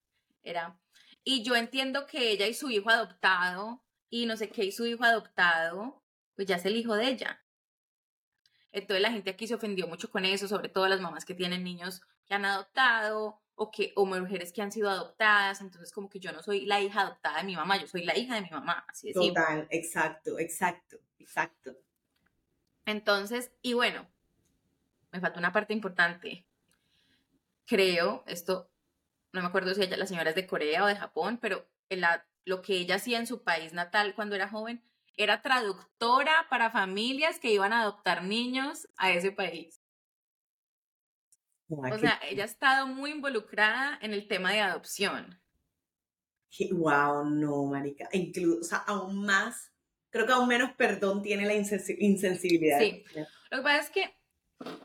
[0.44, 0.78] era,
[1.24, 4.86] y yo entiendo que ella y su hijo adoptado, y no sé qué, y su
[4.86, 6.04] hijo adoptado,
[6.36, 7.46] pues ya es el hijo de ella.
[8.74, 11.64] Entonces la gente aquí se ofendió mucho con eso, sobre todo las mamás que tienen
[11.64, 16.20] niños que han adoptado o que o mujeres que han sido adoptadas, entonces como que
[16.20, 18.50] yo no soy la hija adoptada de mi mamá, yo soy la hija de mi
[18.50, 19.16] mamá, así es.
[19.16, 21.72] Total, exacto, exacto, exacto.
[22.86, 24.06] Entonces, y bueno,
[25.16, 26.46] me falta una parte importante.
[27.66, 28.70] Creo, esto,
[29.32, 32.28] no me acuerdo si ella, la señora es de Corea o de Japón, pero la,
[32.44, 34.84] lo que ella hacía en su país natal cuando era joven
[35.18, 39.82] era traductora para familias que iban a adoptar niños a ese país.
[41.70, 45.42] o sea, ella ha estado muy involucrada en el tema de adopción.
[46.72, 48.10] Wow, no, marica.
[48.12, 49.72] Incluso, o sea, aún más,
[50.10, 52.80] creo que aún menos perdón tiene la insensibilidad.
[52.80, 53.04] Sí.
[53.50, 54.25] Lo que pasa es que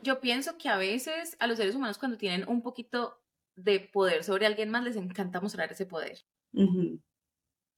[0.02, 3.22] yo pienso que a veces a los seres humanos cuando tienen un poquito
[3.56, 6.18] de poder sobre alguien más les encanta mostrar ese poder.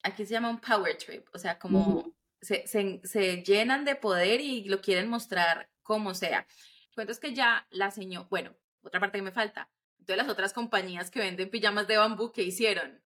[0.03, 4.65] Aquí se llama un power trip, o sea, como se, se, llenan de poder y
[4.65, 6.47] lo quieren mostrar como sea.
[6.89, 10.29] El cuento es que ya la señora, bueno, otra parte que me falta, entonces las
[10.29, 13.01] otras compañías que venden pijamas de bambú, ¿qué hicieron?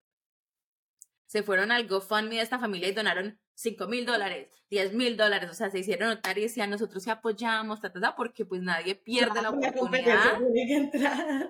[1.27, 5.49] Se fueron al GoFundMe de esta familia y donaron 5 mil dólares, 10 mil dólares,
[5.49, 7.79] o sea, se hicieron notar y decían, nosotros se apoyamos,
[8.15, 10.39] porque pues nadie pierde la oportunidad.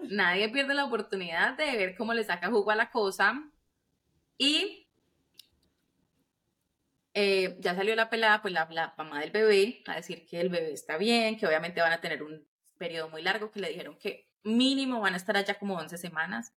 [0.10, 3.34] Nadie pierde la oportunidad de ver cómo le saca jugo a la cosa.
[4.38, 4.88] Y
[7.13, 10.48] eh, ya salió la pelada, pues la, la, mamá del bebé, a decir que el
[10.48, 13.98] bebé está bien, que obviamente van a tener un periodo muy largo, que le dijeron
[13.98, 16.54] que mínimo van a estar allá como 11 semanas,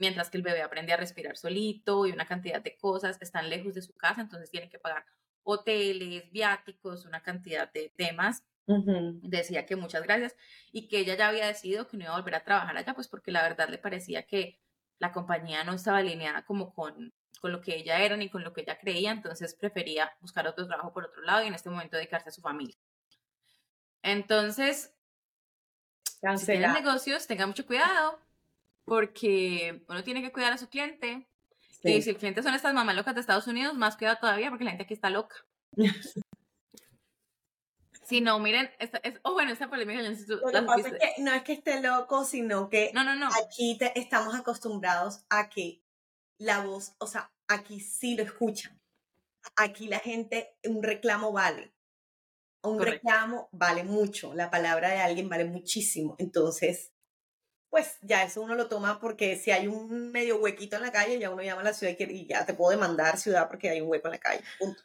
[0.00, 3.74] mientras que el bebé aprende a respirar solito y una cantidad de cosas, están lejos
[3.74, 5.04] de su casa, entonces tienen que pagar
[5.42, 8.42] hoteles, viáticos, una cantidad de temas.
[8.66, 10.36] Decía que muchas gracias
[10.70, 13.08] y que ella ya había decidido que no iba a volver a trabajar allá, pues
[13.08, 14.60] porque la verdad le parecía que
[15.00, 18.52] la compañía no estaba alineada como con con lo que ella era ni con lo
[18.52, 21.96] que ella creía, entonces prefería buscar otro trabajo por otro lado y en este momento
[21.96, 22.76] dedicarse a su familia.
[24.02, 24.94] Entonces,
[26.04, 28.20] si tienen negocios, tengan mucho cuidado,
[28.90, 31.28] porque uno tiene que cuidar a su cliente.
[31.84, 34.64] Y si el cliente son estas mamás locas de Estados Unidos, más cuidado todavía, porque
[34.64, 35.36] la gente aquí está loca.
[38.02, 41.32] Si no, miren, esta, es, oh, bueno, esta polémica Lo que pasa es que no
[41.32, 43.28] es que esté loco, sino que no, no, no.
[43.28, 45.80] aquí te, estamos acostumbrados a que
[46.36, 48.76] la voz, o sea, aquí sí lo escuchan.
[49.54, 51.72] Aquí la gente, un reclamo vale.
[52.64, 54.34] Un reclamo vale mucho.
[54.34, 56.16] La palabra de alguien vale muchísimo.
[56.18, 56.90] Entonces,
[57.70, 61.18] pues ya eso uno lo toma porque si hay un medio huequito en la calle,
[61.18, 63.88] ya uno llama a la ciudad y ya te puedo demandar ciudad porque hay un
[63.88, 64.42] hueco en la calle.
[64.58, 64.82] Punto.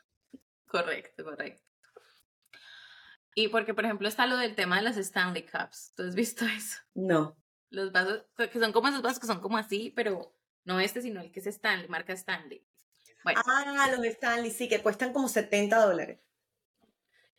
[0.67, 1.63] Correcto, correcto.
[3.33, 5.93] Y porque, por ejemplo, está lo del tema de las Stanley Cups.
[5.95, 6.79] ¿Tú has visto eso?
[6.93, 7.35] No.
[7.71, 11.21] Los vasos, que son como esos vasos que son como así, pero no este, sino
[11.21, 12.63] el que es Stanley, marca Stanley.
[13.25, 16.19] Ah, los Stanley, sí, que cuestan como 70 dólares.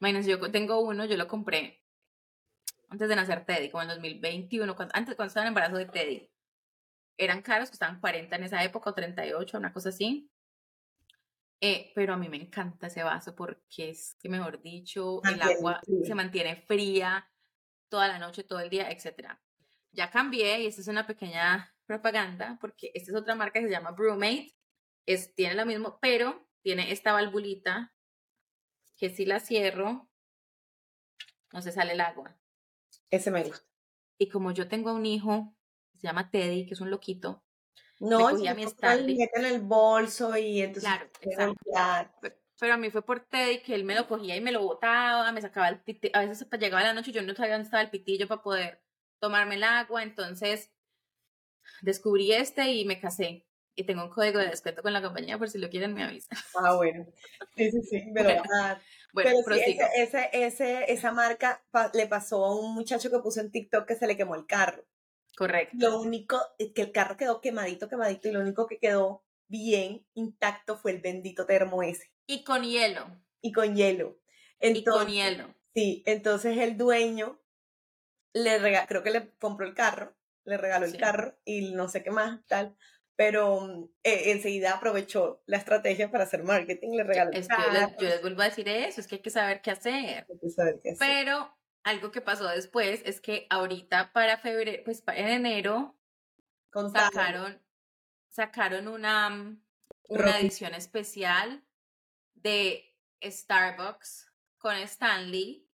[0.00, 1.85] Imagínense, yo tengo uno, yo lo compré
[2.88, 6.30] antes de nacer Teddy, como en 2021, cuando, antes cuando estaba en embarazo de Teddy.
[7.18, 10.30] Eran caros, costaban 40 en esa época, o 38, una cosa así.
[11.60, 15.80] Eh, pero a mí me encanta ese vaso porque es que, mejor dicho, el agua
[16.04, 17.30] se mantiene fría
[17.88, 19.38] toda la noche, todo el día, etc.
[19.92, 23.72] Ya cambié y esta es una pequeña propaganda, porque esta es otra marca que se
[23.72, 24.54] llama Brewmate,
[25.06, 27.94] es, tiene lo mismo, pero tiene esta valvulita
[28.96, 30.08] que si la cierro,
[31.52, 32.36] no se sale el agua.
[33.10, 33.66] Ese me gusta.
[34.18, 35.54] Y como yo tengo un hijo,
[35.96, 37.44] se llama Teddy, que es un loquito,
[37.98, 40.90] no, me mi en el bolso y entonces...
[41.20, 41.54] Claro,
[42.58, 45.30] Pero, a mí fue por Teddy que él me lo cogía y me lo botaba,
[45.32, 47.82] me sacaba el pitillo, a veces llegaba la noche y yo no sabía dónde estaba
[47.82, 48.82] el pitillo para poder
[49.18, 50.72] tomarme el agua, entonces
[51.82, 53.45] descubrí este y me casé.
[53.78, 56.38] Y tengo un código de descuento con la compañía por si lo quieren me avisan.
[56.54, 57.06] Ah, bueno.
[57.54, 58.04] Sí, sí, sí.
[58.14, 58.42] Pero,
[59.12, 59.30] bueno,
[59.96, 61.62] ese, ese, esa marca
[61.92, 64.84] le pasó a un muchacho que puso en TikTok que se le quemó el carro.
[65.36, 65.76] Correcto.
[65.78, 70.06] Lo único, es que el carro quedó quemadito, quemadito, y lo único que quedó bien
[70.14, 72.10] intacto fue el bendito termo ese.
[72.26, 73.06] Y con hielo.
[73.42, 74.18] Y con hielo.
[74.60, 75.54] y con hielo.
[75.74, 77.38] Sí, entonces el dueño
[78.32, 82.02] le regaló, creo que le compró el carro le regaló el carro y no sé
[82.02, 82.76] qué más, tal.
[83.16, 87.94] Pero mm, e, enseguida aprovechó la estrategia para hacer marketing, le regaló el carro.
[87.98, 90.26] Yo les, vuelvo a decir eso, es que hay que saber qué hacer.
[90.28, 90.98] Hay que saber qué hacer.
[91.08, 95.96] Pero algo que pasó después es que ahorita para febrero, pues en enero,
[96.92, 97.62] sacaron,
[98.28, 99.62] sacaron una, mm,
[100.08, 101.64] una edición especial
[102.34, 105.66] de Starbucks con Stanley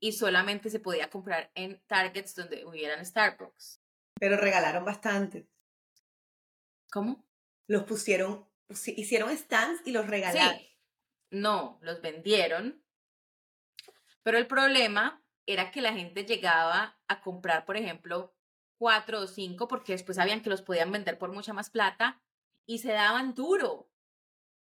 [0.00, 3.80] y solamente se podía comprar en Targets donde hubieran Starbucks.
[4.18, 5.48] Pero regalaron bastante.
[6.94, 7.26] ¿Cómo?
[7.66, 10.56] Los pusieron, hicieron stands y los regalaron.
[10.56, 10.78] Sí.
[11.30, 12.84] No, los vendieron.
[14.22, 18.32] Pero el problema era que la gente llegaba a comprar, por ejemplo,
[18.78, 22.22] cuatro o cinco, porque después sabían que los podían vender por mucha más plata
[22.64, 23.90] y se daban duro.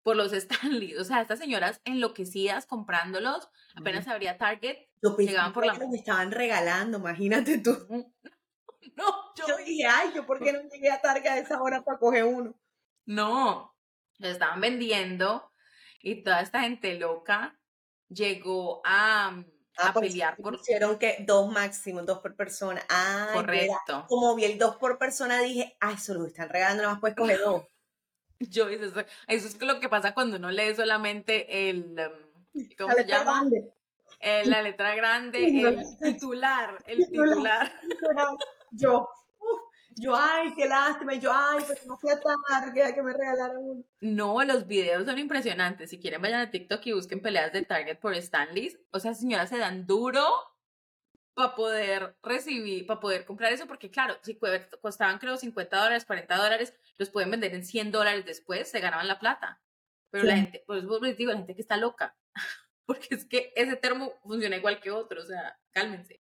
[0.02, 0.96] por los Stanley.
[0.96, 5.74] O sea, estas señoras enloquecidas comprándolos, apenas abría Target, Yo llegaban por que la...
[5.74, 7.72] los estaban regalando, imagínate tú.
[8.96, 11.82] No, yo Yo dije, ay, ¿yo por qué no llegué a Targa a esa hora
[11.82, 12.54] para coger uno?
[13.06, 13.74] No,
[14.18, 15.50] lo estaban vendiendo
[16.00, 17.58] y toda esta gente loca
[18.08, 19.44] llegó a, a
[19.78, 20.56] Ah, porque pelear por...
[20.58, 22.82] Pusieron que dos máximo, dos por persona.
[22.88, 24.06] Ah, Correcto.
[24.08, 27.16] Como vi el dos por persona, dije, ay, eso lo están regalando, nada más puedes
[27.16, 27.64] coger dos.
[28.38, 31.98] Yo, eso, es- eso es lo que pasa cuando uno lee solamente el...
[31.98, 32.12] em,
[32.78, 33.32] ¿Cómo La se letra llama?
[33.40, 33.72] grande.
[34.20, 35.68] Eh, la letra grande, no.
[35.68, 37.72] el titular, el Titular.
[37.82, 38.28] titular.
[38.70, 39.60] Yo, uf,
[39.96, 41.14] yo, ay, qué lástima.
[41.14, 43.84] Y yo, ay, pero no fui a Targa que me regalaron uno.
[44.00, 45.90] No, los videos son impresionantes.
[45.90, 48.78] Si quieren, vayan a TikTok y busquen peleas de Target por Stanley's.
[48.90, 50.24] O sea, señoras se dan duro
[51.34, 54.38] para poder recibir, para poder comprar eso, porque claro, si
[54.80, 59.06] costaban creo 50 dólares, 40 dólares, los pueden vender en 100 dólares después, se ganaban
[59.06, 59.60] la plata.
[60.10, 60.40] Pero la Sí.
[60.42, 62.16] gente, pues les digo, la gente que está loca,
[62.86, 66.22] porque es que ese termo funciona igual que otro, o sea, cálmense.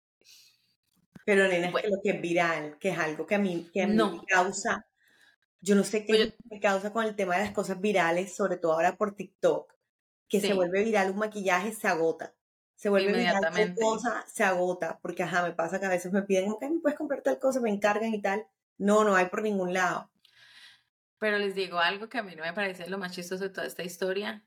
[1.26, 1.82] Pero, nena, es Bueno.
[1.82, 4.12] que lo que es viral, que es algo que a mí, que a mí No.
[4.12, 4.86] me causa,
[5.60, 8.58] yo no sé qué Pues me causa con el tema de las cosas virales, sobre
[8.58, 9.72] todo ahora por TikTok,
[10.28, 12.36] que se vuelve viral un maquillaje, se agota.
[12.76, 13.80] Se vuelve viral Inmediatamente.
[13.80, 16.98] cosa, se agota, porque ajá, me pasa que a veces me piden, ok, me puedes
[16.98, 18.46] comprar tal cosa, me encargan y tal.
[18.78, 20.10] No, no hay por ningún lado.
[21.20, 23.66] Pero les digo algo que a mí no me parece lo más chistoso de toda
[23.66, 24.46] esta historia.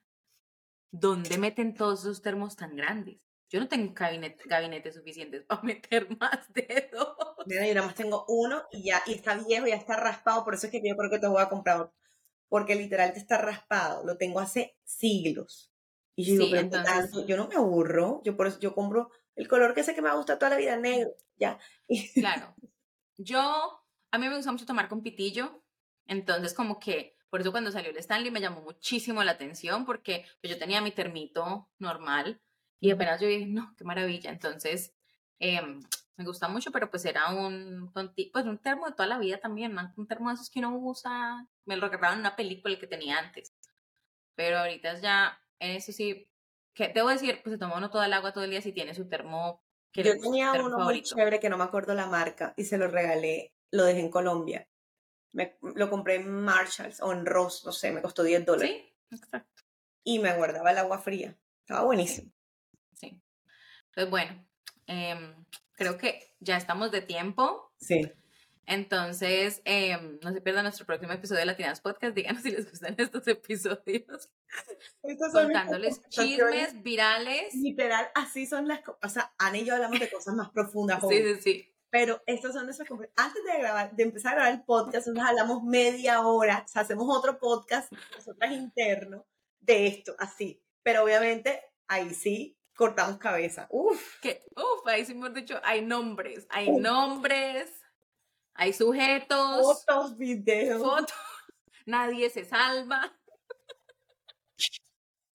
[0.92, 3.20] ¿Dónde meten todos esos termos tan grandes?
[3.49, 7.15] Yo no tengo gabinete, gabinetes suficientes para meter más de dos.
[7.45, 10.53] Mira, yo nada más tengo uno y ya, y está viejo, ya está raspado, por
[10.53, 11.95] eso es que yo creo que te voy a comprar otro.
[12.47, 15.71] Porque literal te está raspado, lo tengo hace siglos.
[16.15, 17.25] Y yo digo, Sí, pero ¿qué entonces- tanto?
[17.27, 20.13] yo no me aburro, yo por eso yo compro el color que sé que me
[20.15, 21.57] gusta toda la vida, negro, ya.
[22.15, 22.55] Claro.
[23.17, 23.41] Yo,
[24.12, 25.63] a mí me gusta mucho tomar con pitillo.
[26.05, 30.25] Entonces, como que, por eso cuando salió el Stanley me llamó muchísimo la atención porque
[30.41, 32.41] pues, yo tenía mi termito normal
[32.80, 34.32] y apenas yo dije, no, qué maravilla.
[34.32, 34.94] Entonces,
[35.39, 35.82] em,
[36.18, 39.74] me gusta mucho, pero pues era un, pues, un termo de toda la vida también,
[39.74, 39.94] ¿no?
[39.96, 43.18] un termo de esos que uno usa, me lo regalaron en una película que tenía
[43.18, 43.54] antes.
[44.36, 46.30] Pero ahorita ya, en eso sí,
[46.74, 48.94] que debo decir, pues se toma uno toda el agua todo el día si tiene
[48.94, 52.54] su termo que Yo tenía termo uno muy chévere que no me acuerdo la marca
[52.56, 54.70] y se lo regalé, lo dejé en Colombia.
[55.32, 58.72] Me, lo compré en Marshalls o en Ross, no sé, me costó 10 dólares.
[58.72, 59.63] Sí, exacto.
[60.04, 61.38] Y me guardaba el agua fría.
[61.62, 62.32] Estaba buenísimo.
[62.99, 63.21] Sí.
[63.88, 64.45] Entonces, bueno,
[64.88, 67.73] em, creo que ya estamos de tiempo.
[67.79, 68.12] Sí.
[68.65, 72.15] Entonces, em, no se pierdan nuestro próximo episodio de Latinas Podcast.
[72.15, 74.29] Díganos si les gustan estos episodios.
[75.03, 77.51] Mis Contándoles chismes virales.
[77.51, 78.99] Sí, Literal, así son las cosas.
[79.03, 81.17] O sea, Ana y yo hablamos de cosas más profundas hoy.
[81.17, 81.75] sí, sí.
[81.91, 85.63] Pero estas son nuestras Antes de grabar, de empezar a grabar el podcast, nosotros hablamos
[85.63, 89.25] media hora, o sea, hacemos otro podcast, nosotras interno,
[89.59, 90.62] de esto, así.
[90.83, 93.68] Pero obviamente, ahí sí, cortamos cabeza.
[93.72, 94.22] Uf.
[94.22, 96.80] Que, uf, ahí sí hemos dicho, hay nombres, hay Uf.
[96.82, 97.70] nombres,
[98.54, 101.13] hay sujetos, Fotos, videos, fotos,
[101.86, 103.13] nadie se salva.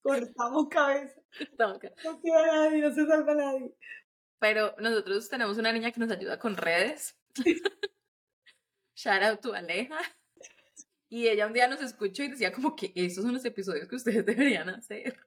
[0.03, 1.21] cortamos cabeza.
[1.59, 3.75] No, No queda nadie, no se salva nadie.
[4.39, 7.15] Pero nosotros tenemos una niña que nos ayuda con redes.
[8.97, 9.99] Shout out to Aleja.
[11.11, 13.97] Y ella un día nos escuchó y decía como que esos son los episodios que
[13.97, 15.19] ustedes deberían hacer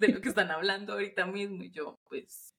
[0.00, 1.62] de lo que están hablando ahorita mismo.
[1.62, 2.54] Y yo, pues,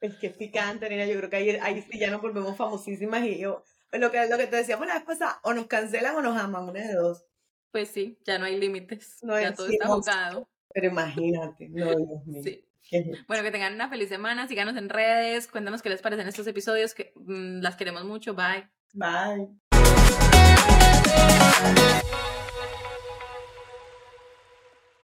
[0.00, 1.04] Es que es picante, nena.
[1.06, 3.62] Yo creo que ahí, ahí sí ya nos volvemos famosísimas y yo.
[3.92, 6.68] Lo que, lo que te decíamos la vez pasada, o nos cancelan o nos aman,
[6.68, 7.24] una de dos.
[7.70, 9.18] pues sí, ya no hay límites.
[9.22, 10.48] No ya todo está jugado.
[10.72, 12.42] Pero imagínate, no, Dios mío.
[12.42, 12.64] Sí.
[13.26, 14.48] Bueno, que tengan una feliz semana.
[14.48, 15.46] Síganos en redes.
[15.48, 16.94] Cuéntanos qué les parecen estos episodios.
[16.94, 18.34] Que mm, las queremos mucho.
[18.34, 18.68] Bye.
[18.94, 19.48] Bye.